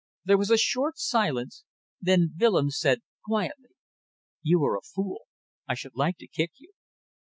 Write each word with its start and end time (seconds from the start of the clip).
There 0.25 0.39
was 0.39 0.49
a 0.49 0.57
short 0.57 0.97
silence; 0.97 1.63
then 2.01 2.33
Willems 2.39 2.79
said, 2.79 3.01
quietly, 3.23 3.69
"You 4.41 4.63
are 4.63 4.75
a 4.75 4.81
fool. 4.81 5.27
I 5.67 5.75
should 5.75 5.95
like 5.95 6.17
to 6.17 6.27
kick 6.27 6.53
you." 6.57 6.71